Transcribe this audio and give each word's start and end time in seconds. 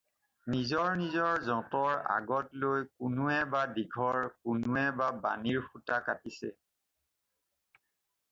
নিজৰ 0.51 0.87
নিজৰ 0.99 1.41
যঁতৰ 1.47 1.99
আগত 2.13 2.57
লৈ 2.63 2.87
কোনোৱে 3.03 3.35
বা 3.51 3.61
দীঘৰ, 3.75 4.17
কোনোৱে 4.49 4.85
বা 5.01 5.09
বাণিৰ 5.27 5.61
সূতা 5.67 5.99
কাটিছে। 6.07 6.49